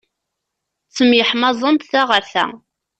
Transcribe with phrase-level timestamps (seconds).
[0.87, 2.45] Ttemyeḥmaẓent ta ɣer ta.